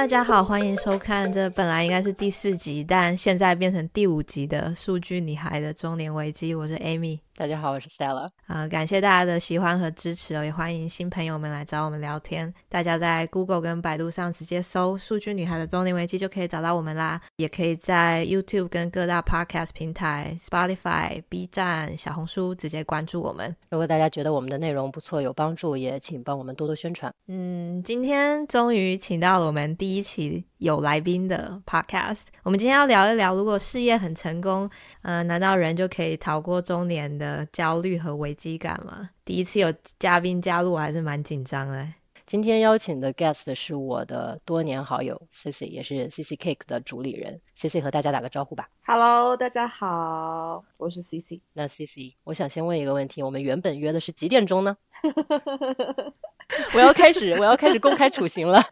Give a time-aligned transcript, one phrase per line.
[0.00, 6.54] 大家好，欢迎收看这本来应该是第四集，但现在变成第五集的《数据女孩的中年危机》。
[6.58, 7.18] 我是 Amy。
[7.40, 8.28] 大家好，我是 Stella。
[8.48, 12.52] 呃，感谢大家的喜欢和支持哦，也欢迎新朋友们来找我们聊天。
[12.68, 17.18] 大家在 Google 跟百度上直接搜“数据女孩的中年危机”就可以找到我们啦。
[17.36, 23.56] 也可以在 YouTube 跟各大 Podcast 平台、Spotify、B 站、小红书直接关注我们。
[23.70, 27.10] 如果大家觉得我们的内容不错、有帮助，也请帮我们多多宣传。
[27.28, 32.24] 嗯，今天终于请到了我们第一期有来宾的 Podcast。
[32.42, 34.68] 我们今天要聊一聊，如果事业很成功，
[35.00, 39.08] 呃，难道人就可以逃过中年的焦虑和危机感吗？
[39.24, 41.88] 第一次有嘉宾加入，我还是蛮紧张的。
[42.26, 47.40] 今天邀请的 guest 是我的多年好友 Cici，也是 Cici Cake 的主理人。
[47.58, 48.68] Cici 和大家打个招呼吧。
[48.84, 51.40] Hello，大家好，我是 Cici。
[51.54, 54.76] 那 Cici，我想先问一个问题：我们原本约的是几点钟呢？
[56.74, 58.62] 我要开始，我要开始公开处刑了。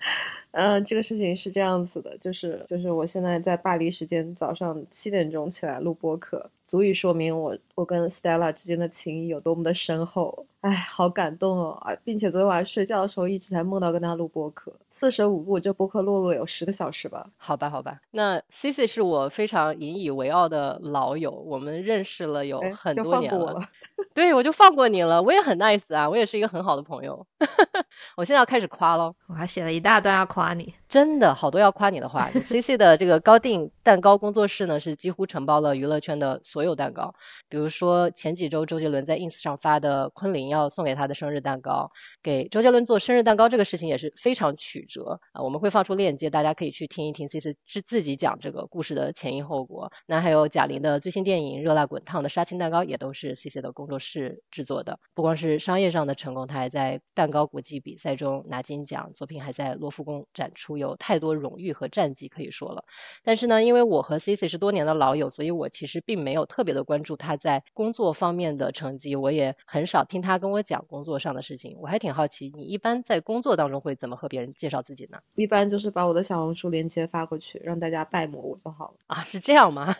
[0.52, 10.46] 嗯、这个事情是这样子的，就是就是我现在在巴黎时间早上七点钟起来录播客，足以说明我我跟 Stella 之间的情谊有多么的深厚。
[10.60, 11.78] 哎，好感动哦！
[11.82, 17.24] 啊，并且昨天晚上睡觉的时候一直在梦到跟他录播客，四舍五入这播客录了有十个小时吧。
[17.36, 18.00] 好吧，好吧。
[18.10, 23.52] 那 Cici 是我非常引以为傲的老友，我们认识了有很多年了。
[23.52, 23.60] 了
[24.12, 27.24] 对，我就放过你了，我也很 nice 啊，我也是一个很好的朋友。
[28.16, 32.30] 我现在要开始夸喽，我还写了一大段要夸你，真的好多要夸你的话。
[32.42, 37.14] ，CC 的这个高定蛋糕工作室呢，是几乎承包了娱乐圈的所有蛋糕，
[37.48, 41.90] 比如说前几周周杰伦在 ins 上发的昆凌要送给他的生日蛋糕，
[42.22, 45.42] 给周杰伦做生日蛋糕这个事情也是非常曲折啊。
[45.42, 49.92] 我们会放出链接，大家可以去听一听 C C 是自己讲这个故事的前因后果。
[50.06, 54.98] 那还有贾玲的最新电影《热辣滚烫》的杀青蛋糕，也都是 CC 的工作室制作的。
[55.12, 62.84] 不光是商业上的成功，他还在蛋糕国际比赛中拿金奖，作品还在罗浮宫展出，有太多荣誉和战绩可以说了。
[63.22, 71.76] 但是呢，因为我和 Cici 是多年的老友，所以我其实并没有特别的关注他在工作方面的成绩，我也很少听他跟我讲工作上的事情。
[71.80, 75.18] 我还挺好奇，你一般在工作当中会怎么和别人介绍自己呢？
[75.34, 78.94] 一般就是把我的小红书链接发过去，让大家拜膜我就好了。
[79.08, 79.94] 啊，是这样吗？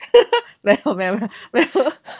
[0.62, 1.68] 没有，没有，没有，没有，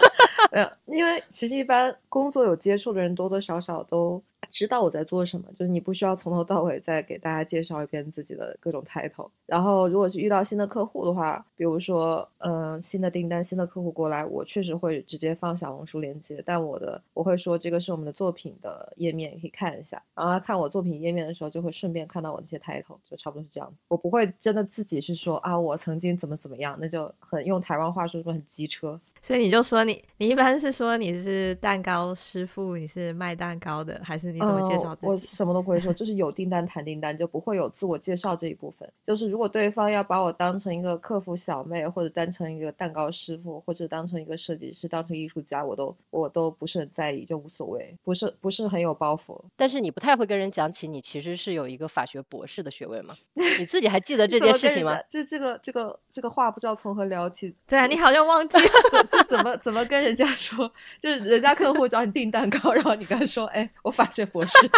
[0.52, 4.22] 没有，因为其实一般工作有接触的人多多少少都。
[4.50, 9.30] 知道我在做什么，就是你不需要从头到尾再给大家介绍一遍自己的各种 title。
[9.46, 16.42] 然后，如果是遇到新的客户的话，比如说，嗯、新的订单、新的客户过来，我确实会直接放小红书链接。
[16.44, 20.02] 但我的我会说，这个是我们的作品的页面，可以看一下。
[20.14, 23.82] 然后他看我作品页面的时候，就会顺便看到我这些 title，就差不多是这样子。
[23.88, 29.00] 我不会真的自己是说啊，我曾经怎么怎么样，那就很用台湾话说说很机车。
[29.22, 35.06] 所以你就说你，你一般是说你是蛋糕师傅，你是卖蛋糕的，还是你怎么介绍自己？
[35.06, 38.90] 呃，我什么都不会说， 就是有订单谈订单，就不会有自我介绍这一部分。
[39.04, 49.38] 就是如果对方要把我当成一个客服小妹，或者当成一个蛋糕师傅，或者当成一个设计师，当成艺术家，我都我都不是很在意，就无所谓，不是不是很有包袱。
[49.56, 53.14] 但是你不太会跟人讲起你其实是有一个法学博士的学位吗？
[53.58, 54.98] 你自己还记得这件 事情吗？
[55.08, 57.54] 这这个这个这个话不知道从何聊起。
[57.68, 59.84] 对啊，你好像忘记了， 就怎么怎么？
[59.86, 64.52] 跟人家说，就是人家客户找你订蛋糕，然后你跟他说：“哎，我法学博士。”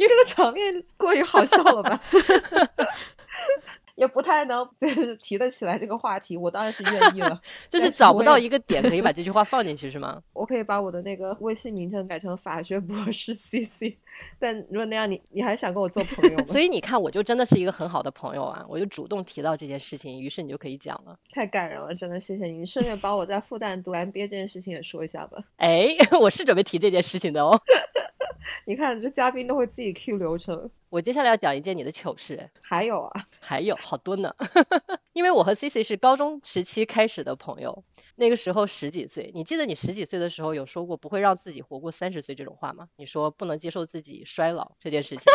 [0.00, 2.00] 你这个场面过于好笑了吧？
[3.94, 7.40] 也不太能就是提得起来这个话题，我当然是愿意了。
[7.68, 10.22] 就是找不到一个点可以把这句话放进去是吗？
[10.32, 13.96] 我可以把我的那个微信名称改成法学博士 CC，
[14.38, 16.44] 但如果那样你你还想跟我做朋友吗？
[16.46, 18.64] 所以你看，我就真的是一个很好的朋友啊！
[18.68, 21.16] 我就主动提到这件事情，于是你就可以讲了。
[21.32, 22.58] 太感人了，真的谢谢你。
[22.58, 25.42] 你顺便把我在复旦读 MBA 这件事情也说一下吧。
[25.56, 25.88] 哎，
[26.20, 27.60] 我是准备提这件事情的哦。
[28.64, 30.70] 你看，这嘉宾都会自己 Q 流程。
[30.88, 32.50] 我接下来要讲一件你的糗事。
[32.60, 34.34] 还有啊，还有好多呢。
[35.12, 37.84] 因为我和 Cici 是高中时期开始的朋友，
[38.16, 39.30] 那个时候十几岁。
[39.34, 42.88] 你记得你十几岁的时候有说过不会让自己活过三十岁这种话吗？
[42.96, 45.24] 你说不能接受自己衰老这件事情。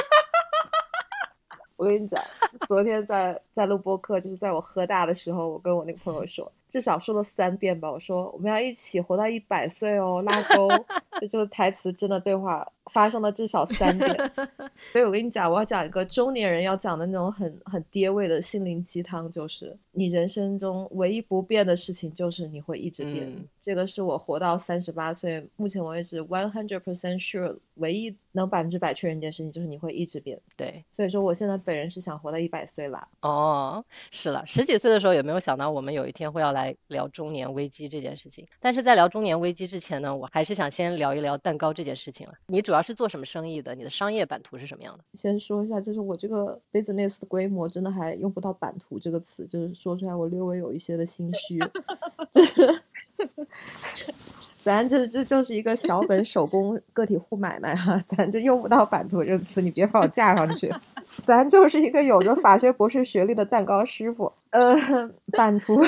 [1.75, 2.19] 我跟你讲，
[2.67, 7.91] 昨天在在录播客，就是在我喝大的时候，我跟我那个朋友说，至少说了三遍吧。
[7.91, 10.67] 我说我们要一起活到一百岁哦，拉钩。
[11.19, 14.31] 就这个台词真的对话发生了至少三遍。
[14.87, 23.27] 所以我跟你讲，我要讲一个中年人要讲的那种很很爹味的心灵鸡汤，就是你人生中唯一不变的事情就是你会一直变。
[23.27, 30.39] 嗯、这个是我活到三十八岁，目前为止 one hundred percent sure 唯一能百分之百确认一件事情就是你会一直变。
[30.55, 31.57] 对，所以说我现在。
[31.67, 33.05] 本人是想活到一百岁啦。
[33.19, 36.56] 哦，是了，十几岁的时候有没有想到我们有一天会要来
[36.87, 38.47] 聊中年危机这件事情？
[38.61, 42.33] 但是在聊中年危机之前呢，我还是想先聊一聊蛋糕这件事情了。
[42.47, 43.73] 你主要要是做什么生意的？
[43.73, 45.03] 你的商业版图是什么样的？
[45.15, 51.57] 先说一下，就是我这个 business 的规模真的还用不到版图这个词，就是说出来我略微有一些的心虚，
[52.31, 52.81] 就是。
[54.61, 60.71] 咱这这就是一个小本手工个体户买卖哈，咱就用不到版图这个词，你别把我架上去。
[61.25, 64.31] 咱就是一个有着法学博士学历的蛋糕师傅。
[64.51, 64.75] 呃，
[65.31, 65.81] 版图，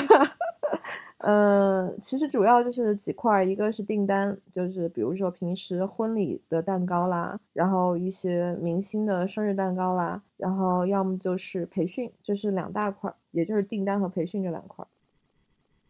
[1.18, 14.86] 呃，其实主要就是几块，一个是订单，就是比如说平时婚礼的蛋糕啦，然后一些明星的生日蛋糕啦，然后要么就是培训，这是两大块，也就是订单和培训这两块。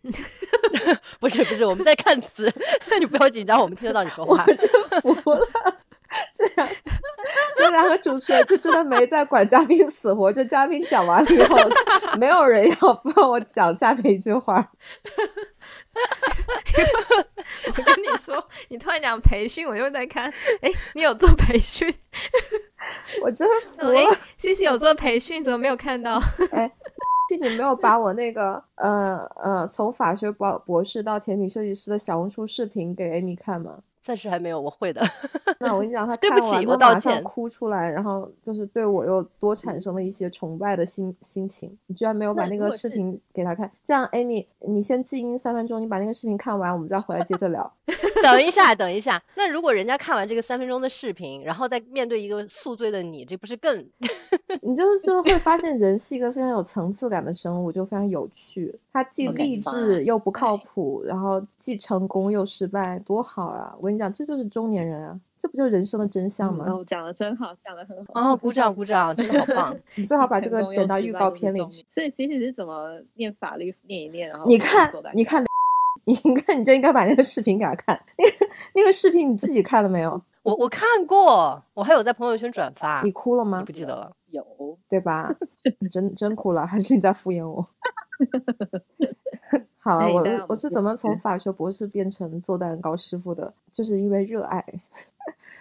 [1.20, 2.52] 不是不是，我们在看词，
[2.98, 4.44] 你不要紧张，我们听得到你说话。
[4.46, 4.68] 我真
[5.00, 5.46] 服了，
[6.34, 6.68] 这样
[7.54, 11.56] 这两个主持人就真的没在管嘉宾死活，就嘉宾讲完了以后，
[12.18, 14.70] 没有人要帮我讲下面一句话。
[17.66, 21.92] 我跟你说，你突然讲培训，我又在看，哎，你有做培训？
[23.22, 23.48] 我真
[23.78, 24.00] 服了。
[24.36, 26.20] 谢谢有做培训，怎么没有看到？
[26.52, 26.70] 哎。
[27.40, 33.78] 你没有把我那个，呃呃，从法学博博士到甜品设计师的小红书视频给 Amy 看吗？
[34.10, 35.00] 暂时还没有，我会的。
[35.60, 41.78] 那我跟你讲，他 对不起，我道歉，哭出来，然后就是对我又多产生了一些崇拜的心心情。
[41.86, 47.72] 你居然没有把那个视频给他看，这样，Amy，你先静音三分钟，你把那个视频看完，我们再回来接着聊。
[48.20, 53.78] 等一下，等一下，那如果人家看完这个三分钟的视频，然后再面对一个宿醉的你，这不是更？
[54.62, 58.76] 你就是就会发现人是一个非常有层次感的生物，就非常有趣。
[58.92, 63.72] 他既励志又不靠谱，然后既成功又失败，多好啊！
[63.78, 66.64] 我跟你讲，这就是中年人啊，这不就是人生的真相吗？
[66.68, 68.32] 哦，讲的真好，讲的很好。
[68.32, 69.76] 哦，鼓掌鼓掌，真的好棒！
[69.94, 71.84] 你最好把这个剪到预告片里去。
[71.90, 75.44] 所以 Cici 是怎么念法律念一念，然后你看，你看，
[76.04, 78.00] 你看，你就应该把那个视频给他看。
[78.16, 80.20] 那个那个视频你自己看了没有？
[80.42, 83.02] 我我看过，我还有在朋友圈转发。
[83.04, 83.62] 你哭了吗？
[83.64, 84.10] 不记得了？
[84.30, 84.42] 有，
[84.88, 85.34] 对吧？
[85.80, 87.66] 你真真哭了，还是你在敷衍我？
[89.82, 93.52] 好，我我是怎么从法学博士变成做蛋糕师傅的？
[93.72, 94.62] 就是因为热爱。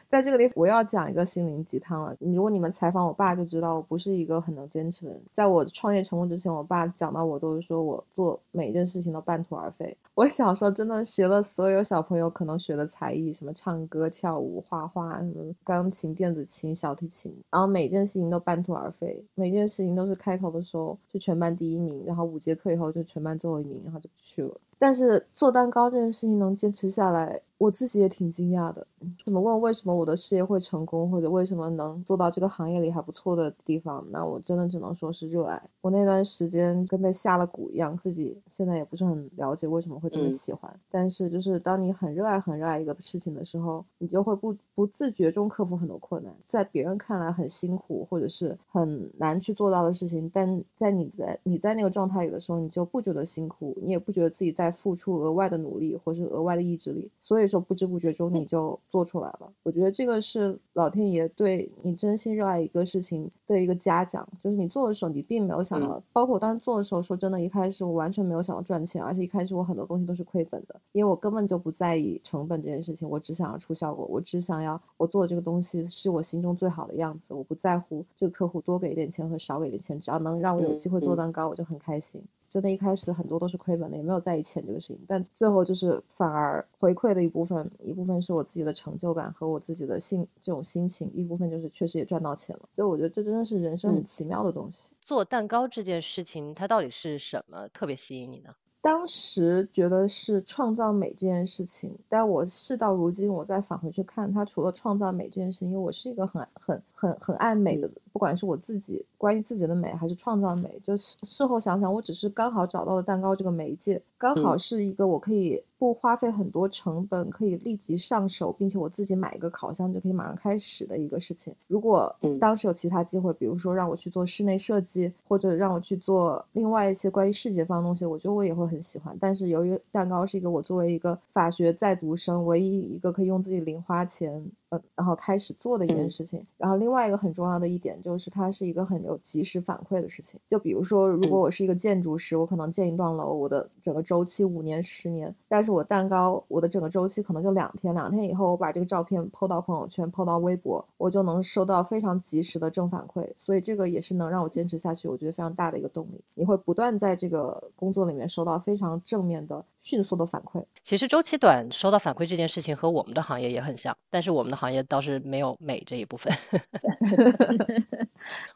[0.07, 2.15] 在这个里，我要讲一个心灵鸡汤了。
[2.19, 5.21] 如果你们采访我爸，就知道我不是一个很能坚持的人。
[5.31, 9.95] 在我创业成功之前，我爸讲到我都是说我做每一件事情都半途而废。
[10.15, 19.24] 我小时候真的学了所有小朋友可能学的才艺，什么唱歌、跳舞、画画，什么钢琴、电子琴、小提琴，然后每件事情都半途而废。
[19.35, 24.53] 每件事情都是开头的时候就全班第一名，然后五节课以后就全班最后一名，然后就不去了。
[24.81, 28.85] 但是做蛋糕这件事情能坚持下来，我自己也挺惊讶的。
[29.25, 34.03] 怎么问为什么我的事业会成功，或者为什么能做到这个行业里还不错的地方？
[34.09, 35.61] 那我真的只能说是热爱。
[35.81, 40.71] 我那段时间跟被下了蛊一样，自己现在也不是很了解为什么会这么喜欢。
[40.73, 46.33] 嗯、但是就是当你很热爱、很热爱一个事情的时候，你就会不不自觉中克服很多困难。
[46.47, 54.73] 在别人看来很辛苦或者是很难去做到的事情，但在你在你在那个状态里的时候，你就不觉得辛苦，你也不觉得自己在。
[54.79, 59.51] 付出额外的努力，或是额外的意志力，所以说不知不觉中你就做出来了。
[59.69, 82.19] 我觉得这个是老天爷对你真心热爱一个事情的一个嘉奖，就是你做的时候你并没有想到，嗯、包括我当时做的时候，说真的，一开始我完全没有想到赚钱，而且一开始我很多东西都是亏本的，因为我根本就不在意成本这件事情，我只想要出效果，我只想要我做的这个东西是我心中最好的样子，我不在乎这个客户多给一点钱和少给一点钱，只要能让我有机会做蛋糕，我就很开心。
[82.49, 84.99] 真的，一开始很多都是亏本的，也没有在意钱这个事情。
[85.07, 92.68] 但最后就是反而回馈的一部分，一部分是我自己的成就感和我自己的心这种心情，一部分就是确实也赚到钱了。
[92.75, 94.91] 所以我觉得这真的是人生很奇妙的东西。
[95.01, 98.56] 做蛋糕这件事情，它到底是什么特别吸引你呢？
[98.81, 109.06] 当时觉得是创造美这件事情，但我事到如今，我再返回去看，它除了创造美这件事情，因为我是一个很很很很爱美的，不管是我自己。
[109.18, 121.54] 关于自己的美还是创造美，就是事后想想，我只是刚好找到了蛋糕这个媒介，刚好是一个我可以不花费很多成本，可以立即上手，并且我自己买一个烤箱就可以马上开始的一个事情。
[121.68, 129.16] 如果当时有其他机会，比如说让我去做室内设计，或者让我去做另外一些关于视觉方面的东西，我觉得我也会很喜欢。
[129.19, 134.49] 但是由于蛋糕是一个我作为一个法学在读生唯一一个可以用自己零花钱。
[134.69, 140.40] 呃，然后开始做的一件事情，嗯、然后另外一个很重要的一点就是，它是一个很有及时反馈的事情。
[140.47, 153.28] 就比如说，如果我是一个建筑师，嗯、我可能建一栋楼，我的整个周期五年、十年，但是我蛋糕，我的整个周期可能就两天，两天以后我把这个照片 po 到朋友圈、po 到微博，我就能收到非常及时的正反馈。
[153.35, 156.21] 所以这个也是能让我坚持下去，我觉得非常大的一个动力。
[156.35, 160.64] 你会不断在这个工作里面收到非常正面的、迅速的反馈。
[160.83, 166.31] 其实周期短，收到反馈这件事情和我们的行业也很像，但是我们的行业倒是没有美这一部分。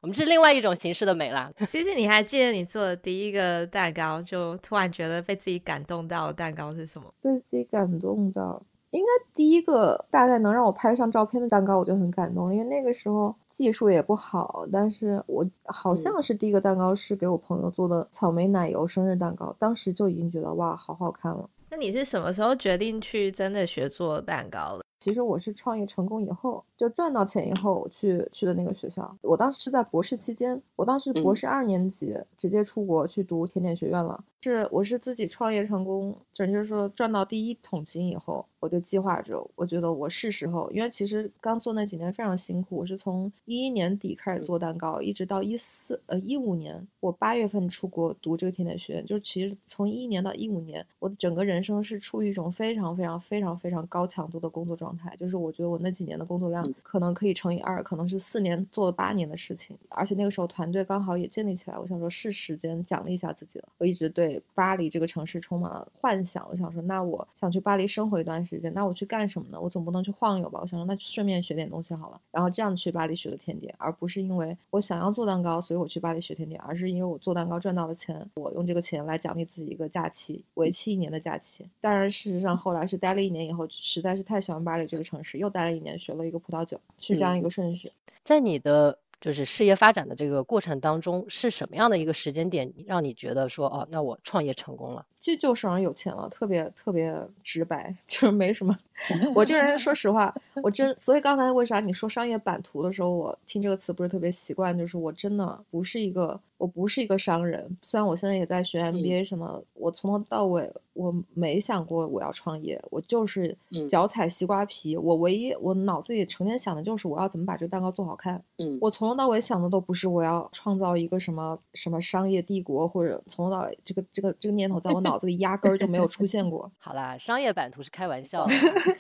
[0.02, 1.50] 我们是另外一种形式的美啦。
[1.68, 7.14] 其实你还记得你做的第一个蛋糕，就突然觉得被自己感动到的蛋糕是什么？
[7.22, 21.50] 被自己感动到，应该第一个大概能让我拍上照片的蛋糕，我就很感动，因为那个时候技术也不好，但是我好像是第一个蛋糕是给我朋友做的草莓奶油生日蛋糕，当时就已经觉得哇，好好看了。
[21.70, 24.84] 那你是什么时候决定去真的学做蛋糕的？
[25.04, 29.14] 其实我是创业成功以后，就赚到钱以后去去的那个学校。
[29.22, 34.24] 我当时是在博士期间，我当时博士二年级，嗯、直接出国去读甜点学院了。
[34.42, 42.76] 是我是自己创业成功，准确说赚到第一桶金以后，我就计划着，我觉得我是时候，因为其实刚做那几年非常辛苦。
[42.76, 49.06] 我是从一一年底开始做蛋糕，一直到一四呃一五年，我八月份出国读这个甜点学院。
[49.06, 54.93] 就其实从一一年到一五年，我的整个人生是处于一种非常非常非常非常高强度的工作状态。
[55.18, 59.78] 就是我觉得我那几年的工作量可能可以乘以二，可能是四年做了八年的事情。
[59.90, 63.68] 而且那个时候团队刚好也建立起来，我想说是时间奖励一下自己了。
[63.78, 64.42] 我一直对。
[64.56, 69.60] 巴黎这个城市充满了幻想，我想说，那我想去巴黎生活一段时间，那我去干什么呢？
[69.60, 70.60] 我总不能去晃悠吧？
[70.62, 72.22] 我想说，那顺便学点东西好了。
[72.32, 81.68] 然后这样去巴黎学的甜点，而不是因为我想要做蛋糕，所以我去巴黎学甜点，而是因为我做蛋糕赚到了钱，我用这个钱来奖励自己一个假期，为期一年的假期。
[81.82, 87.88] 当然，事实上后来是待了一年以后，实在是太喜欢巴黎这个城市，又待了一年，学了一个葡萄酒，是这样一个顺序。
[88.08, 89.00] 嗯，在你的。
[89.24, 95.06] 就是事业发展的这个过程当中，是什么样的一个时间点让你觉得说，哦，那我创业成功了？
[95.18, 98.78] 就就手上有钱了，特别特别直白， 就是没什么。
[99.36, 106.40] 我这个人说实话，我真所以刚才为啥你说商业版图的时候，我听这个词不是特别习惯，就是我真的不是一个。
[106.60, 113.54] 我不是一个商人，虽然我现在也在学 MBA 什么，嗯、我从头到尾我没想过我要创业，我就是
[113.90, 114.96] 脚踩西瓜皮。
[114.96, 118.42] 嗯、我唯一我脑子里成天想的就是我要怎么把这个蛋糕做好看。
[118.60, 126.72] 嗯，我从头到尾想的都不是我要创造一个什么什么商业帝国，或者从头到尾这个这个这个念头在我脑子里压根儿就没有出现过。
[126.80, 128.54] 好啦，商业版图是开玩笑的。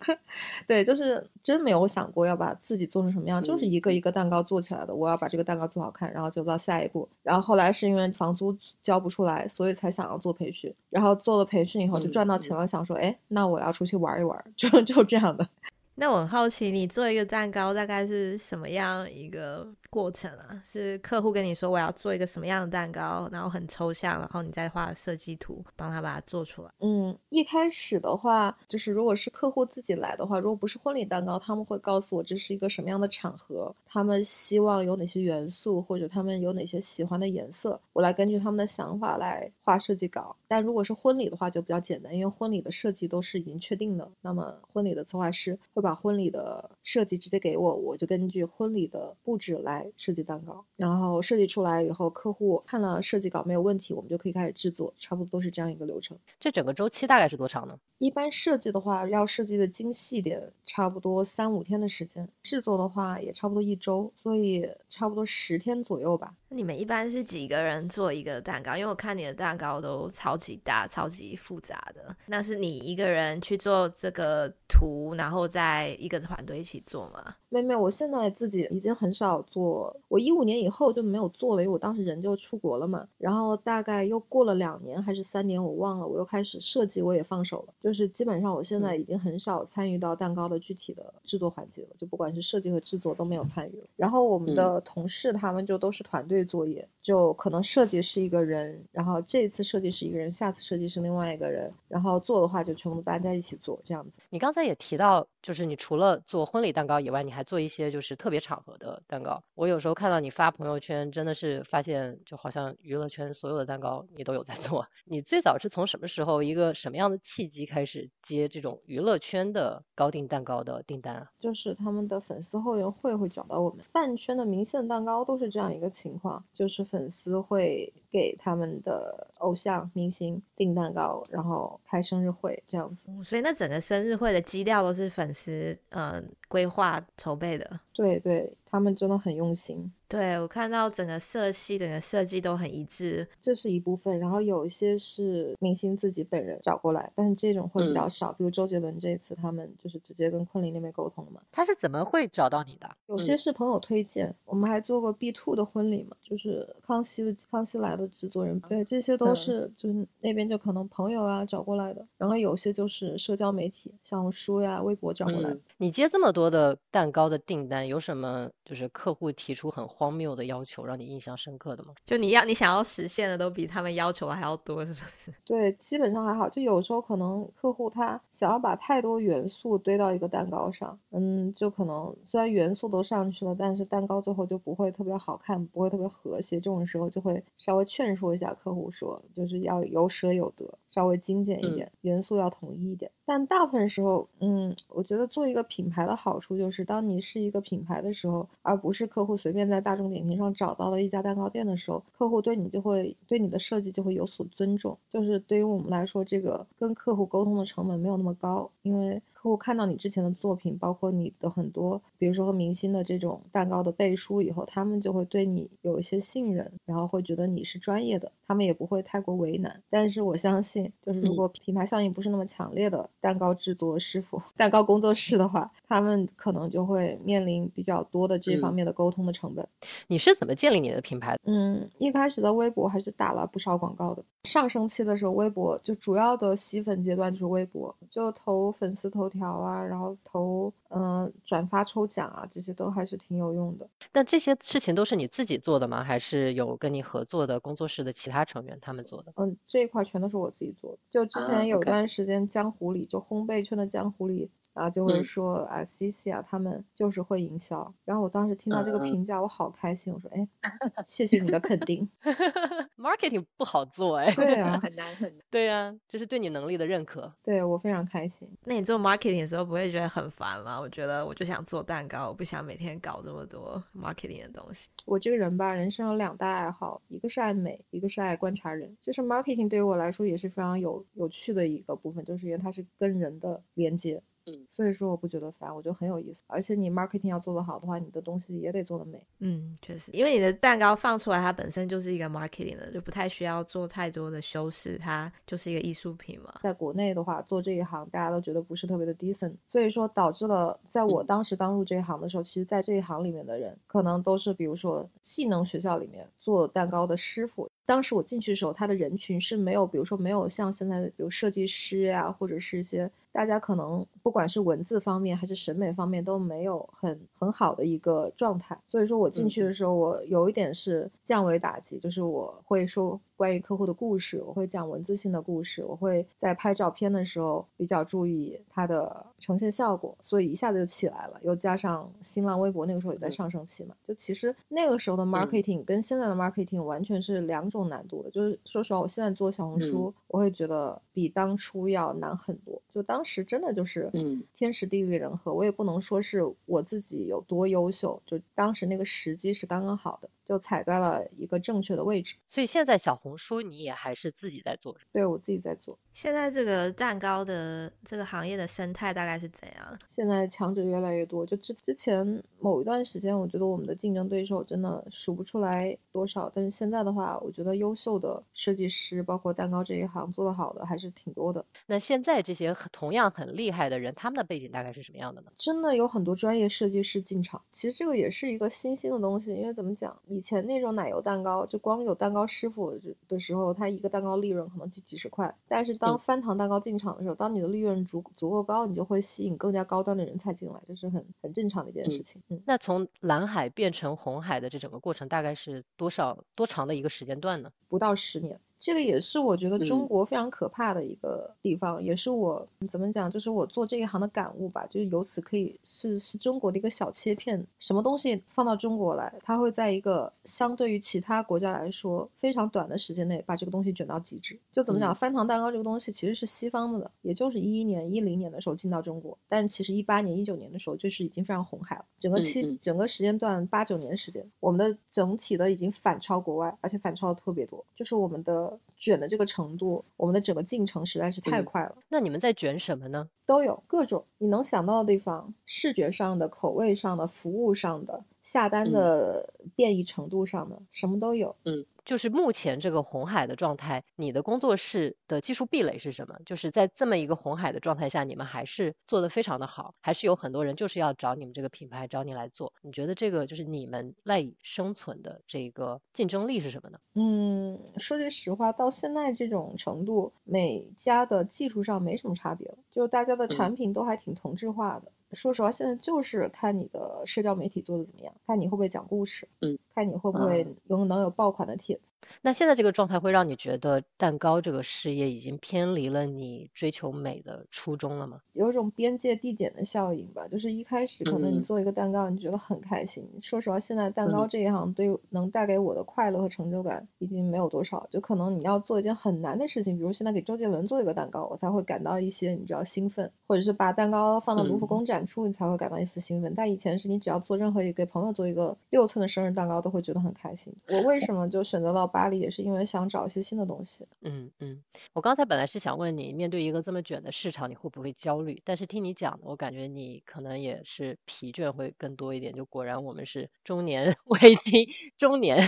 [0.66, 4.94] 对，就是真没有想过要把自己做成什么样，嗯、就是一个一个蛋糕做起来的。
[4.94, 7.08] 我要把这个蛋糕做好看，然后就到下一步。
[7.22, 10.74] 然后后来是因为房租交不出来，所以才想要做培训。
[10.90, 15.48] 然后做了培训以后就赚到钱了，嗯、想说，哎，那我要出去玩一玩，就就这样的。
[15.96, 20.60] 那我很好奇，你做一个蛋糕大概是什么样一个过程啊？
[20.64, 26.70] 是客户跟你说我要做一个什么样的蛋糕，然后很抽象，然后你再画设计图帮他把它做出来？
[26.80, 40.34] 嗯，一开始的话，就是如果是客户自己来的话，如果不是婚礼蛋糕，他们会告诉我这是一个什么样的场合，他们希望有哪些元素，或者他们有哪些喜欢的颜色，我来根据他们的想法来画设计稿。
[40.48, 45.84] 但如果是婚礼的话，就比较简单，因为婚礼的设计都是已经确定的，那么婚礼的策划师会。
[45.84, 50.64] 把婚礼的设计直接给我，我就根据婚礼的布置来设计蛋糕。
[50.76, 56.16] 然后设计出来以后，客户看了设计稿没有问题，我们就可以开始制作，差不多都是这样一个流程。
[56.38, 57.78] 这整个周期大概是多长呢？
[57.98, 66.34] 一般设计的话，要设计的精细点，差不多三五天的时间；制作的话，也差不多一周，所以差不多十天左右吧。
[66.48, 68.76] 那你们一般是几个人做一个蛋糕？
[68.76, 72.14] 因为我看你的蛋糕都超级大、超级复杂的。
[72.26, 75.96] 那是你一个人去做这个图，然后在。
[76.04, 77.34] 一个团队一起做吗？
[77.48, 79.73] 没没有，我现在自己已经很少做。
[80.08, 83.06] 我一五年以后就没有做了，因为我当时人就出国了嘛。
[83.18, 87.74] 然后大概又过了两年还是三年，我忘了，我又开始设计，我也放手了。
[87.80, 93.86] 就是基本上我现在已经很少参与到蛋糕的具体的制作环节了，就不管是设计和制作都没有参与了。
[93.96, 104.20] 然后我们的同事他们就都是团队作业，就可能设计是一个人，然后这次设计是一个人，下次设计是另外一个人，然后做的话就全部都大家一起做这样子。
[104.30, 105.64] 你刚才也提到，就是。
[105.64, 109.42] 你除了做婚礼蛋糕以外，你还做一些就是特别场合的蛋糕。
[109.54, 114.86] 我我有时候看到你发朋友圈，真的是发现就好像娱乐圈所有的蛋糕你都有在做。
[115.08, 121.30] 你最早是从什么时候一个什么样的契机开始接这种娱乐圈的高定蛋糕的订单啊？
[121.40, 133.06] 就是他们的粉丝后援会会找到我们，饭圈的明星蛋糕都是这样一个情况，就是粉丝会给他们的偶像明星订蛋糕，然后开生日会这样子。
[133.24, 135.76] 所以那整个生日会的基调都是粉丝。
[135.90, 139.92] 嗯，规划筹备的，对对，他们真的很用心。
[140.06, 144.16] 对，我看到整个色系、整个设计都很一致，这是一部分。
[144.20, 148.30] 然后有一些是明星自己本人找过来，但是这种会比较少。
[148.30, 151.40] 嗯、比如周杰伦这次，他们就是直接跟昆凌那边沟通了嘛。
[151.50, 152.88] 他是怎么会找到你的？
[153.06, 154.28] 有些是朋友推荐。
[154.28, 165.58] 嗯、我们还做过 B Two 的婚礼嘛，就是康熙的康熙来的的制作人，对，这些都是就是那边就可能朋友啊找过来的，然后有些就是社交媒体，小红书呀、微博找过来的。
[165.78, 171.94] 你接这么多的蛋糕的订单，有什么就是客户提出很荒谬的要求，让你印象深刻的吗？
[172.04, 175.32] 就你要你想要实现的都比他们要求的还要多，是不是？
[175.46, 176.48] 对，基本上还好。
[176.48, 186.56] 就有时候可能客户他想要把太多元素堆到一个蛋糕上，嗯，就可能虽然元素都上去了，但是蛋糕最后就不会特别好看，不会特别和谐。
[186.56, 193.10] 这种时候就会稍微劝说一下客户说，就是要有舍有得，稍微精简一点，嗯、元素要统一一点。
[193.26, 204.98] 但大部分时候，嗯，我觉得做一个品牌的好处就是，当你是一个品牌的时候，而不是客户随便在大众点评上找到了一家蛋糕店的时候，客户对你就会对你的设计就会有所尊重。
[205.12, 209.22] 就是对于我们来说，这个跟客户沟通的成本没有那么高，因为。
[209.44, 219.82] 客户看到你之前的作品，包括你的很多，比如说和明星的这种蛋糕的背书以后，他们就会对你有一些信任，然后会觉得你是专业的，他们也不会太过为难。
[219.90, 229.68] 但是我相信，就是如果品牌效应不是那么强烈的蛋糕制作师傅、 蛋糕工作室的话，他们可能就会面临比较多的这方面的沟通的成本。
[230.06, 231.40] 你是怎么建立你的品牌的？
[231.44, 234.24] 嗯，一开始的微博还是打了不少广告的。
[234.44, 243.86] 上升期的时候，微博就主要的吸粉阶段就是微博，就投粉丝头条啊，然后投嗯、呃、转发抽奖啊，这些都还是挺有用的。
[244.10, 246.02] 但这些事情都是你自己做的吗？
[246.02, 249.32] 还是有跟你合作的工作室的其他成员他们做的？
[249.36, 250.98] 嗯，这一块全都是我自己做的。
[251.10, 254.50] 就之前有段时间江湖里，就烘焙圈的江湖里。
[254.74, 257.94] 然后就会说、嗯、啊，CC 啊，他们就是会营销。
[258.04, 260.12] 然后我当时听到这个评价，嗯、我好开心。
[260.12, 260.46] 我说，哎，
[261.08, 262.06] 谢谢你的肯定。
[262.98, 265.46] Marketing 不好做哎， 对啊，很难很难。
[265.50, 267.32] 对呀、啊，就是对你能力的认可。
[267.42, 268.48] 对我非常开心。
[268.64, 270.80] 那你做 Marketing 的时候不会觉得很烦吗？
[270.80, 274.88] 我觉得我就想做蛋糕，我不想每天搞这么多 Marketing 的东西。
[275.04, 278.96] 我这个人吧，人生有两大爱好，一个是爱美，一个是爱观察人。
[279.00, 284.20] 就是 Marketing 对于我来说也是非常有有趣的一个部分，就是因为它是跟人的连接。
[284.46, 286.42] 嗯，所以说我不觉得烦，我觉得很有意思。
[286.46, 289.26] 而且你 marketing 要做得好的话，你的东西也得做得美。
[289.38, 296.52] 嗯，确实，因为你的蛋糕放出来，它本身就是一个 marketing 的，就不太需要做太多的修饰，它就是一个艺术品嘛。
[296.62, 307.66] 在国内的话，做这一行大家都觉得不是特别的 decent，所以说导致了在我当时刚入这一行的时候，嗯、其实在这一行里面的人，可能都是比如说技能学校里面做蛋糕的师傅。
[307.86, 313.10] 当时我进去的时候，他的人群是没有，比如说没有像现在的，比如设计师呀、啊，或者是一些。
[313.32, 323.20] 大家可能不管是文字方面还是审美方面都没有很很好的一个状态，所以说我进去的时候，我有一点是降维打击，就是我会说。
[323.36, 325.84] 关于客户的故事，我会讲文字性的故事。
[325.84, 331.40] 我会在拍照片的时候比较注意它的呈现效果，所以一下子就起来了。
[331.42, 338.30] 又加上新浪微博那个时候也在上升期嘛，就其实那个时候的 marketing 跟现在的 marketing 完全是两种难度的。
[338.30, 342.80] 就是说实话，我现在做小红书，我会觉得比当初要难很多。
[342.94, 344.10] 就当时真的就是
[344.54, 350.28] 天时地利人和，我也不能说是我自己有多优秀，就当时那个时机是刚刚好的。
[350.44, 354.96] 就踩在了一个正确的位置，所以现在小红书你也还是自己在做？
[355.12, 355.98] 对，我自己在做。
[356.14, 359.98] 现在这个蛋糕的这个行业的生态大概是怎样？
[360.10, 371.64] 现在强者越来越多，就之之前某一段时间，我觉得我们的竞争对手真的数不出来多少，但是现在的话，我觉得优秀的设计师，包括蛋糕这一行做得好的还是挺多的。
[371.86, 375.50] 那现在这些同样很厉害的人，他们的背景大概是什么样的呢？
[375.58, 380.16] 真的有很多专业设计师进场，其实这个也是一个新兴的东西，因为怎么讲？
[380.28, 382.96] 以前那种奶油蛋糕，就光有蛋糕师傅
[383.26, 385.52] 的时候，他一个蛋糕利润可能就几十块。
[385.66, 392.42] 但是当翻糖蛋糕进场的时候，当你的利润足足够高，你就会吸引更加高端的人才进来，这是很很正常的一件事情。
[392.48, 397.70] 嗯，那从蓝海变成红海的这整个过程，大概是多少多长的一个时间段呢？
[397.88, 398.60] 不到十年。
[398.84, 404.84] 这个也是我觉得中国非常可怕的一个地方，嗯、也是我怎么讲，就是我做这一行的感悟吧。
[404.90, 414.58] 就是由此可以是是中国的一个小切片，什么东西放到中国来，它会在一个相对于其他国家来说非常短的时间内把这个东西卷到极致。
[414.70, 422.04] 就怎么讲，嗯、翻糖蛋糕这个东西其实是西方的，也就是一一年、一零年的时候进到中国，但是其实一八年、一九年的时候就是已经非常红海了。
[422.18, 428.73] 整个期、嗯嗯、整个时间段八九年时间，我们的整体的已经反超国外，而且反超的特别多，就是我们的。
[428.96, 431.92] 卷的这个程度，我们的整个进程实在是太快了。
[431.96, 433.28] 嗯，那你们在卷什么呢？
[433.46, 438.24] 都有各种你能想到的地方，视觉上的、口味上的、服务上的。
[438.44, 441.56] 下单的便利程度上呢，什么都有。
[441.64, 441.84] 嗯。
[442.04, 446.36] 就是目前这个红海的状态，你的工作室的技术壁垒是什么？
[446.44, 452.70] 就是在这么一个红海的状态下，你们还是做得非常的好，还是有很多人就是要找你们这个品牌找你来做？
[452.82, 456.98] 你觉得这个就是你们赖以生存的这个竞争力是什么呢？
[457.14, 465.06] 嗯，说句实话，到现在这种程度，每家的技术上没什么差别了，就大家的产品都还挺同质化的。
[465.08, 472.12] 嗯说实话，现在就是看你的社交媒体做的怎么样，看你会不会讲故事，嗯，看你会不会有能有爆款的帖子。
[472.40, 478.40] 那现在这个状态会让你觉得蛋糕这个事业已经偏离了你追求美的初衷了吗？
[478.54, 483.22] 有一种边界递减的效应吧，就是一开始可能你做一个蛋糕，你觉得很开心。
[483.34, 488.06] 嗯、说实话，现在蛋糕这一行对能带给我的快乐和成就感已经没有多少。
[488.10, 496.52] 就可能你要做一件很难的事情，比如现在给周杰伦做一个蛋糕，我才会感到一些你知道兴奋，或者是把蛋糕放到卢浮宫展出，你才会感到一丝兴奋。
[496.54, 500.72] 但以前是你只要做任何一个给朋友做一个六寸的生日蛋糕，都会觉得很开心。
[500.88, 504.06] 我为什么就选择到巴黎，也是因为想找一些新的东西。
[504.22, 504.82] 嗯嗯，
[505.12, 508.60] 我刚才本来是想问你，面对一个这么卷的市场，你会不会焦虑？
[508.64, 512.52] 但是听你讲的，我感觉你可能也是疲倦会更多一点。
[512.52, 515.58] 就果然我们是中年 危机中年。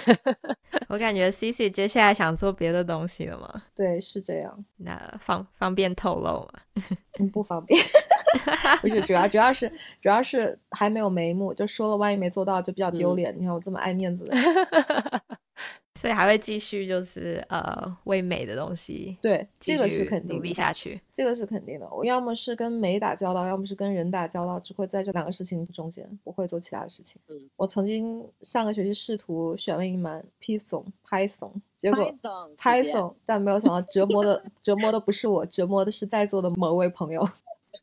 [0.88, 3.64] 我感觉 Cici 接下来想做别的东西了吗？
[3.74, 4.64] 对，是这样。
[4.76, 6.52] 那方方便透露吗？
[7.18, 7.80] 嗯，不方便。
[8.82, 9.68] 不是，主要主要是
[10.00, 13.32] 主要是还没有眉目，就说了万一没做到就比较丢脸。
[13.34, 14.34] 嗯、你看我这么爱面子的。
[15.94, 21.88] 所以还会继续，就是呃，为美的东西，对，这个是肯定努力下去，这个是肯定的。
[21.90, 27.18] 我要么是跟美打交道，要么是跟人打交道，只会在这两个事情中间，不会做其他的事情。
[27.28, 32.14] 嗯，我曾经上个学期试图选了一门 Python Python，结果
[32.58, 37.26] Python，但没有想到折磨的折磨的不是我，折磨的是在座的某位朋友。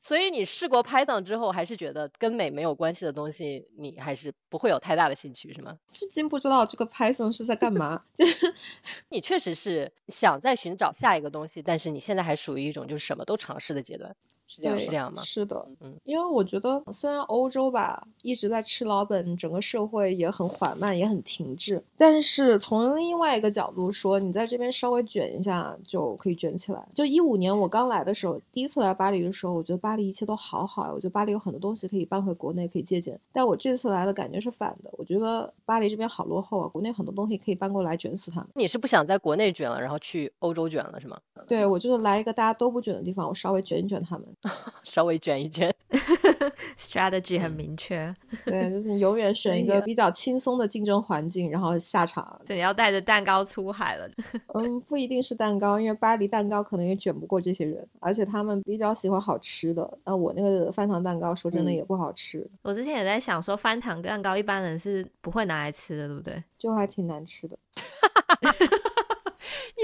[0.06, 5.78] 所以你试过 Python 之后，还是觉得跟美没有关系的东西，你还是不会有太大的兴趣，是吗？
[5.94, 8.04] 至今不知道这个 Python 是在干嘛。
[8.14, 8.54] 就是
[9.08, 14.14] 你确实是想在寻找下一个东西，但是你现在还属于一种就是什么都尝试的阶段。
[14.48, 15.22] 是这样，是这样吗？
[15.24, 26.88] 是的，嗯，因为我觉得虽然欧洲吧一直在吃老本，整个社会也很缓慢，也很停滞，但是从另外一个角度说，你在这边稍微卷一下就可以卷起来。
[26.94, 33.20] 就一五年我刚来的时候，第一次来巴黎的时候，我觉得巴黎一切都好好呀，我觉得巴黎有很多东西可以搬回国内可以借鉴。
[33.32, 38.50] 但我这次来的感觉是反的，我觉得巴黎这边好落后啊，国内很多东西可以搬过来卷死他们。
[38.56, 41.18] 你是不想在国内卷了，然后去欧洲卷了是吗？
[41.48, 44.28] 对，我就是来一个大家都不卷的地方，我稍微卷一卷他们。
[44.84, 45.74] 稍微卷一卷，
[46.78, 48.14] strategy 很明确。
[48.46, 52.40] 对，就是你永远选一个比较轻松的竞争环境，然后下场。
[52.46, 54.10] 对你要带着蛋糕出海了。
[54.54, 59.98] 嗯，不一定是蛋糕，因为巴黎蛋糕可能也卷不过这些人，而且他们比较喜欢好吃的。
[60.06, 62.40] 那我那个翻糖蛋糕，说真的也不好吃。
[62.40, 62.50] 嗯。
[62.64, 66.44] 我之前也在想说，翻糖蛋糕一般人是不会拿来吃的，对不对？
[66.58, 67.58] 就还挺难吃的。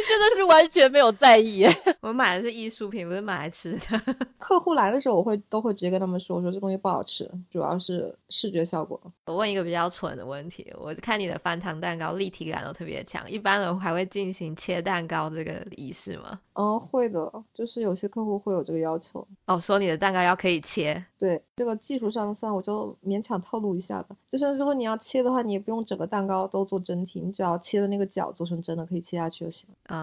[0.09, 1.63] 你真的是完全没有在意。
[2.01, 4.15] 我买的是艺术品，不是买来吃的。
[4.39, 8.99] 客户来的时候，我会都会直接跟他们说，我说这东西不好吃，主要是视觉效果。
[9.25, 16.39] 我问一个比较蠢的问题，我看你的翻糖蛋糕立体感都特别强，一般人还会进行切蛋糕这个仪式吗？
[16.53, 19.25] 嗯，会的，就是有些客户会有这个要求。
[19.45, 21.05] 哦，说你的蛋糕要可以切。
[21.17, 24.15] 对，这个技术上算，我就勉强透露一下吧。
[24.27, 29.69] 就是如果你要切的话，你也不用整个蛋糕都做真体，你只要切的那个角做成真的，可以切下去就行。
[29.87, 29.98] 啊，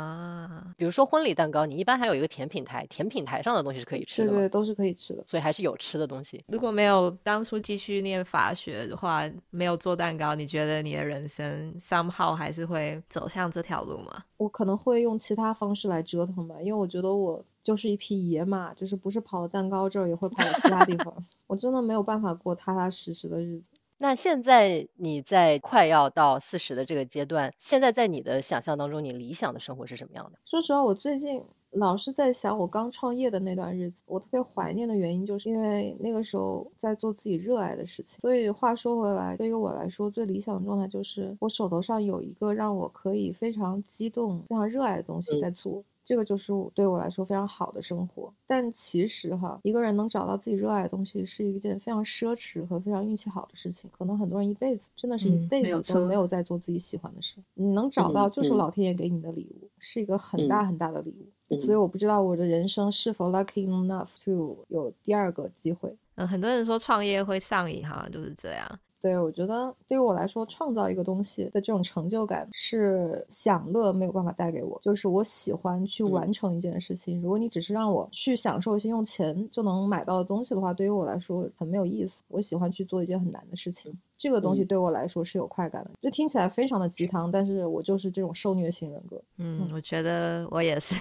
[0.77, 4.31] 比如说婚礼蛋糕，你一般还有一个甜品台，甜品台上的东西是可以吃的。
[4.31, 6.45] 对对，都是可以吃的，所以还是有吃的东西。
[6.49, 14.25] 如果没有当初继续念法学的话，没有做蛋糕，你觉得你的人生 somehow 还是会走向这条路吗？
[14.37, 21.15] 我可能会用其他方式来折腾吧，因为我觉得我就是一匹野马，就是不是跑到蛋糕这儿，也会跑到其他地方。
[21.47, 23.76] 我真的没有办法过踏踏实实的日子。
[23.99, 30.39] 那现在你在快要到四十的这个阶段，现在在你的想象当中，你理想的生活是什么样的？
[30.45, 38.19] 说实话，我最近老是在想我刚创业的那段日子，我特别怀念的原因，就是因为那个时候在做自己热爱的事情。
[38.21, 45.81] 所以话说回来，对于我来说，最理想的状态就是我手头上有一个让我可以非常激动、非常热爱的东西在做。
[45.81, 53.91] 嗯这个就是对我来说非常好的生活，但其实哈，一个人能找到自己热爱的东西是一件非常奢侈和非常运气好的事情。
[53.91, 61.59] 可能很多人一辈子真的是一辈子都没有在做自己喜欢的事，你能找到就是老天爷给你的礼物，是一个很大很大的礼物。
[61.61, 65.93] 所以我不知道我的人生是否 lucky enough to 有第二个机会。
[66.15, 68.81] 嗯，很多人说创业会上瘾，好像就是这样。
[69.01, 74.79] 对，我觉得对于我来说，创造一个东西的这种成就感是享乐没有办法带给我。
[74.83, 77.21] 就是我喜欢去完成一件事情。
[77.21, 82.23] 嗯、如果你只是让我去享受一些用钱就能买到的东西的话，对于我来说很没有意思。
[82.29, 85.91] 我喜欢去做一件很难的事情，这个东西对我来说是有快感的。
[86.01, 89.23] 这、嗯、听起来非常的鸡汤，但是我就是这种受虐型人格。
[89.37, 90.95] 嗯，我觉得我也是。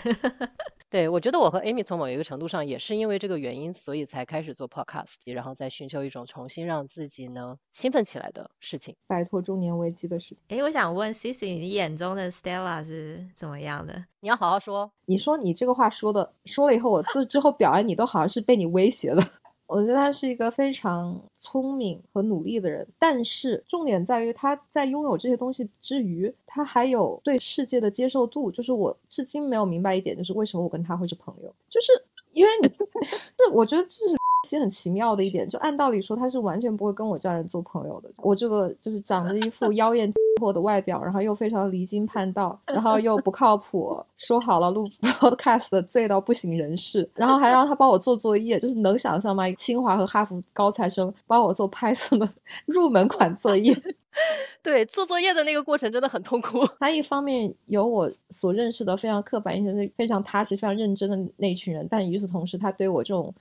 [0.95, 10.37] 对，我觉得我和 Amy 从某一个程度上也是因为这个原因，所以才开始做 podcast，然后再寻求一种重新让自己能兴奋起来的事情，摆脱中年危机的事情。
[10.47, 14.05] 哎，我想问 Cici，你眼中的 Stella 是怎么样的？
[14.21, 14.89] 你要好好说。
[15.05, 19.21] 你说你这个话说的，说了以后，我自之后表扬你都好像是被你威胁了。
[19.67, 28.51] 我觉得他是一个非常聪明和努力的人，但是重点在于他在拥有这些东西之余，他还有对世界的接受度。
[28.51, 31.87] 就是我至今没有明白一点，就是为什么我跟他会是朋友，就是
[32.33, 32.69] 因为你
[33.35, 34.15] 这，我觉得这是。
[34.45, 38.09] 其实很奇妙的一点，就按道理说他是完全不会跟我这样人做朋友的。
[38.17, 44.85] 我这个就是长着一副妖艳货的外表，然后又非常离经叛道，然后又不靠谱，说好了录
[45.19, 49.49] podcast 的醉到不省人事，然后还让他帮我做作业，就是能想象吗？
[49.53, 52.29] 清华和哈佛高材生帮我做 Python 的
[52.67, 53.75] 入门款作业。
[54.63, 56.65] 对，做作业的那个过程真的很痛苦。
[56.79, 63.33] 他一方面有我所认识的非常刻板印象的、非常踏实、非常认真的那一群人，但与此同时，他对我这种。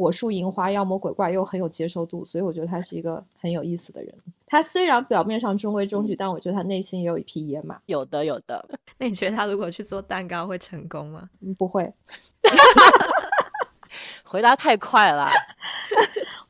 [0.00, 4.14] 火树银花、妖魔鬼怪又很有接受度，所以我觉得他是一个很有意思的人。
[4.46, 7.78] 他虽然表面上中规中矩，嗯、但我觉得他内心也有一匹野马。
[7.84, 8.66] 有的，有的。
[8.96, 11.28] 那你觉得他如果去做蛋糕会成功吗？
[11.42, 11.92] 嗯、不会。
[14.24, 15.28] 回答太快了。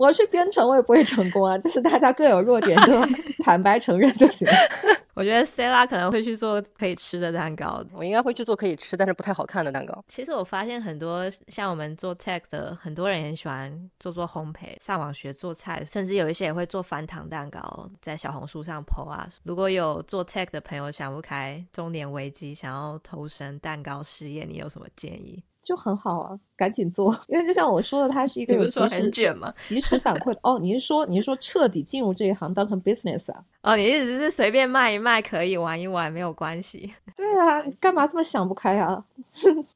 [0.00, 1.56] 我去编程，我也不会成功啊。
[1.60, 2.94] 就是大家各有弱点，就
[3.44, 4.48] 坦白承认就行。
[5.12, 10.02] 我觉得 Stella 可能会去做可以吃的蛋糕，我应该会去做可以吃但是不太好看的蛋糕。
[10.08, 19.28] 其实我发现很多像我们做 tech 的，很多人也很喜欢做做烘焙，上网学做菜，甚至有一些也会做翻糖蛋糕，在小红书上 po 啊。
[19.42, 25.44] 如果有做 tech 的朋友想不开中年危机，想要投身蛋糕事业，你有什么建议？
[25.62, 30.36] 就很好啊，赶紧做， 因为就像我说的，它是一个有及时卷嘛，及时反馈。
[30.42, 33.42] 哦，你是说你是说彻底进入这一行当成 business 啊？
[33.62, 36.92] 哦，你意思是随便卖一卖，可以玩一玩，没有关系？
[37.16, 39.02] 对啊，你干嘛这么想不开啊？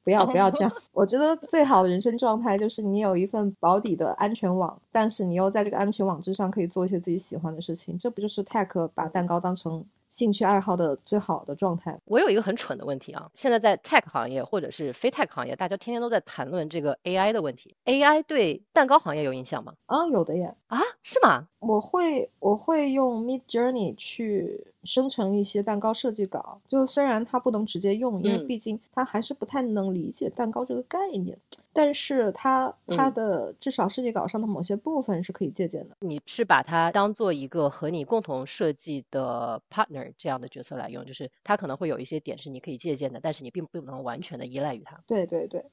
[0.03, 11.97] 不要不要这样，我觉得最好的人生状态就是你有一份保底的安全网，但是你又在这个安全网之上可以做一些自己喜欢的事情，这不就是 tech 把蛋糕当成兴趣爱好的最好的状态。
[12.07, 17.77] 我有一个很蠢的问题啊，现在在 tech 行业或者是非 tech 行业，大家天天都在谈论这个 AI 的问题。
[17.85, 19.75] AI 对蛋糕行业有影响吗？
[19.87, 20.53] 啊，有的耶。
[20.67, 21.47] 啊，是吗？
[21.61, 31.37] 我会我会用 Midjourney 去生成一些蛋糕设计稿，就虽然它不能直接用，因为毕竟它还是不太能理解蛋糕这个概念。
[31.37, 35.97] 嗯但是它它的至少设计稿上的某些部分是可以借鉴的。
[35.99, 45.03] 你是把它当做一个和你共同设计的 partner 这样的角色来用，就是它可能会有一些点是你可以借鉴的，但是你并不能完全的依赖于它。
[45.05, 45.65] 对对对。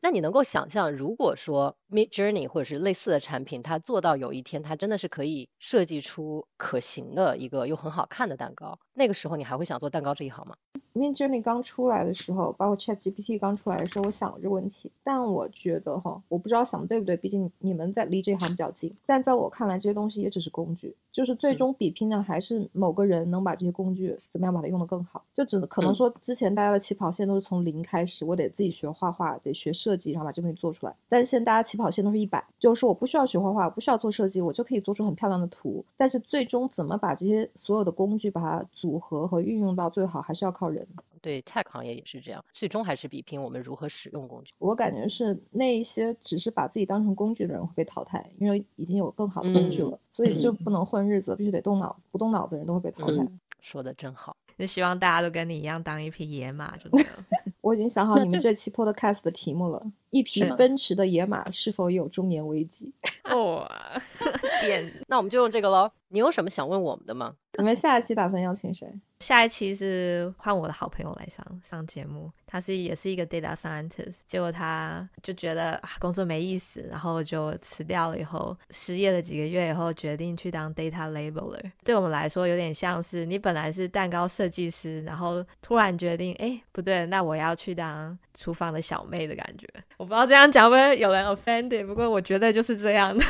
[0.00, 10.56] 那你能够想象，如果说 Midjourney 或者是类似的产品，它做到有一天它真的是可以设计出可行的一个又很好看的蛋糕，那个时候你还会想做蛋糕这一行吗
[10.94, 18.92] ？Midjourney 刚出来的时候，包括 ChatGPT 刚出来的时候，我想了这个问题，但我觉得哈，我不知道想对不对，毕竟你们在离这一行比较近。
[19.06, 25.20] 但在我看来，这些东西也只是工具，就是最终比拼的还是某个人能把这些工具怎么样把它用得更好。
[25.34, 30.94] 就只可能说之前大家的起跑线都是从零开始，我得自己学画画，得学设计，然后把这东西做出来。
[31.08, 35.84] 但是现在大家起跑线都是一百，就是说我不需要学画画，我不需要做设计，我就可以做出很漂亮的图。
[35.96, 40.86] 但是最终怎么把这些所有的工具把它组合和运用到最好，还是要靠人。
[41.18, 44.52] 对，tech 行业也是这样，最终还是比拼我们如何使用工具。
[44.58, 52.02] 我感觉是那一些只是把自己当成工具的人会被淘汰，因为已经有更好的工具了，嗯、所以就不能混日子，必须得动脑子。
[52.10, 53.22] 不动脑子的人都会被淘汰。
[53.22, 57.24] 嗯、说的真好，就希望大家都跟你一样当一匹野马就对了。
[57.60, 62.90] 我已经想好你们这期 podcast 的题目了：一匹奔驰的野马是否有中年危机？
[63.24, 63.68] 哦，
[64.62, 65.90] 点，那我们就用这个喽。
[66.08, 67.34] 你有什么想问我们的吗？
[67.58, 68.86] 你们下一期打算邀请谁？
[69.18, 81.60] 下一期是换我的好朋友来上上节目，他是也是一个 data scientist，结果他就觉得工作没意思，然后就辞掉了，以后失业了几个月以后，决定去当 data labeler。
[81.82, 89.66] 对我们来说，有点像是你本来是蛋糕设计师，然后突然决定，哎，不对，那我要去当厨房的小妹的感觉。
[89.96, 93.24] 我不知道这样讲会不会有人 offended，不过我觉得就是这样的。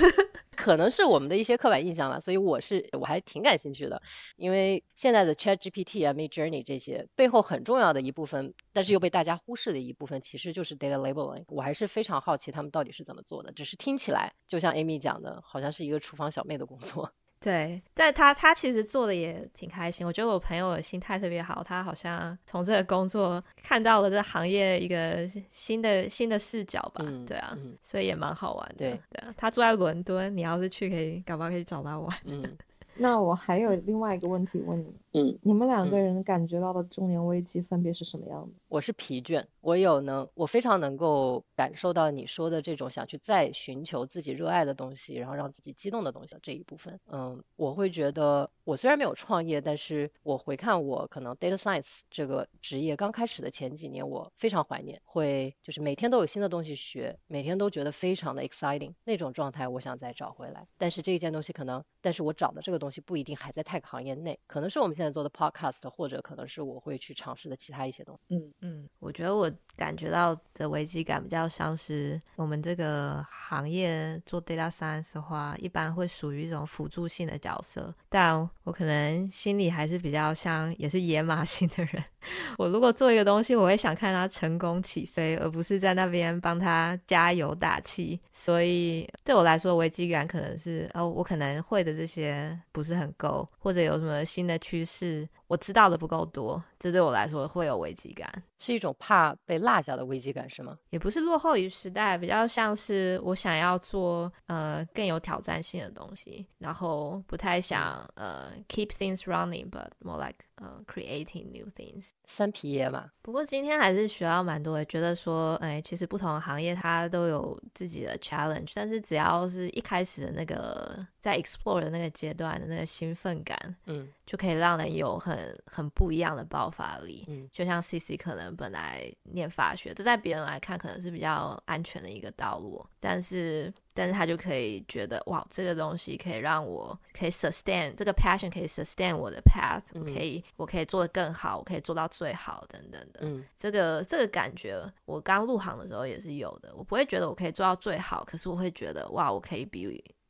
[0.58, 4.02] 可能是我们的一些刻板印象了，所以我是我还挺感兴趣的，
[4.36, 11.44] 因为现在的 ChatGPT 啊、Midjourney 这些背后很重要的一部分，但是又被大家忽视的一部分，其实就是 data labeling。
[11.46, 17.12] 我还是非常好奇他们到底是怎么做的，只是听起来就像 Amy 讲的，好像是一个厨房小妹的工作。
[17.40, 20.04] 对，但他他其实做的也挺开心。
[20.06, 27.04] 我觉得我朋友的心态特别好，他好像从这个工作看到了这行业一个新的新的视角吧。
[27.06, 28.74] 嗯、对啊，嗯、所以也蛮好玩的。
[28.76, 32.18] 对对啊，他住在伦敦，你要是去可以，搞不好可以找他玩。
[32.24, 32.58] 嗯，
[32.96, 38.52] 那我还有另外一个问题问你，嗯，你们两个人感觉到的中年危机分别是什么样的？
[38.68, 46.98] 我是疲倦，我有能，我非常能够感受到你说的这种想去再寻求自己热爱的东西，然后让自己激动的东西的这一部分。
[47.10, 60.66] 嗯，我会觉得，我虽然没有创业，但是我回看我可能 data science 这个职业刚开始的前几年，我非常怀念，会就是每天都有新的东西学，每天都觉得非常的 exciting 那种状态，我想再找回来。
[60.76, 68.36] 但是这一件东西可能，但是我找的这个东西不一定还在 tech 行业内，可能是我们现在做的 podcast，或者可能是我会去尝试的其他一些东西。
[68.36, 68.52] 嗯。
[68.60, 82.04] 嗯，我觉得我感觉到的危机感比较像是我们这个行业做 data science 的话，一般会属于一种辅助性的角色，但我可能心里还是比较像也是野马型的人。
[82.58, 88.20] 我如果做一个东西，我会想看它成功起飞，而不是在那边帮他加油打气。
[88.32, 94.87] 所以对我来说，危机感可能是哦，我可能会的这些不是很够，或者有什么新的趋势。
[94.88, 100.78] 是我知道的不够多，这对我来说会有危机感，是一种怕被落下的危机感，是吗？
[100.90, 112.10] 也不是落后于时代，比较像是我想要做呃更有挑战性的东西，然后不太想呃 keep things running，but more like 呃 creating new things。
[112.24, 113.10] 三皮野嘛。
[113.22, 124.06] 不过今天还是学到蛮多的，觉得说，哎，其实不同的行业它都有自己的 challenge，但是只要是一开始的那个在 explore 的那个阶段的那个兴奋感，嗯。
[124.28, 127.24] 就可以让人有很很不一样的爆发力。
[127.28, 143.20] 嗯，就像 CC 可能本来念法学，这在别人来看可能是比较安全的一个道路，但是但是他就可以觉得哇，这个东西可以让我可以 sustain 这个 passion 可以 sustain 我的 path，我可以我可以做得更好，我可以做到最好等等的。
[143.22, 149.78] 嗯，这个这个感觉我刚入行的时候也是有的，我不会觉得我可以做到最好，可是我会觉得哇，我可以比。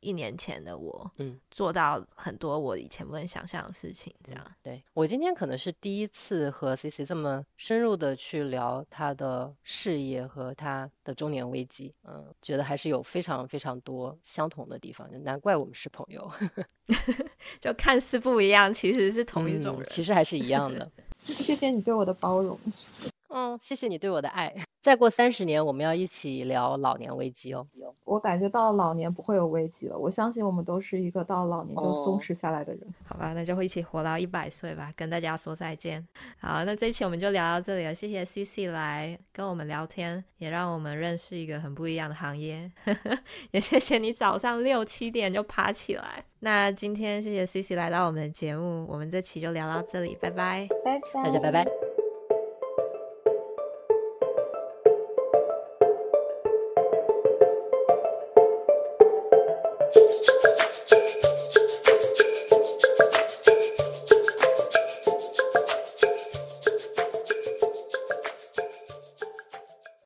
[0.01, 4.41] 一年前的我，嗯，做到很多我以前不能想象的事情，这样。
[4.45, 16.31] 嗯、对，我今天可能是第一次和 CC 这么深入的去聊他的事业和他的中年危机，嗯，觉得还是有非常非常多相同的地方，就难怪我们是朋友。
[17.59, 20.89] 就看似不一样，其实是同一种人，嗯、其实还是一样的。
[21.23, 22.57] 谢谢你对我的包容。
[23.29, 24.53] 嗯，谢谢你对我的爱。
[24.81, 27.67] 再过三十年，我们要一起聊老年危机哦。
[28.05, 29.97] 我感觉到老年不会有危机了。
[29.97, 32.81] 我相信我们都是一个到老年就松弛下来的人。
[32.83, 36.07] 哦、好吧，那就会一起活到一百岁吧，跟大家说再见。
[36.39, 37.93] 好，那这一期我们就聊到这里了。
[37.93, 42.71] 谢谢 CC 来跟我们聊天，也让我们认识一个很不一样的行业。
[43.51, 46.23] 也谢谢你早上六七点就爬起来。
[46.39, 51.88] 那今天谢谢 CC 来到我们的节目，我们这期就聊到这里，拜拜，拜拜，大家拜拜。